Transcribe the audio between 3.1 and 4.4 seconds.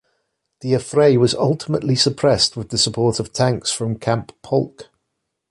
of tanks from Camp